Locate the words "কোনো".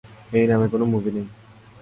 0.67-0.85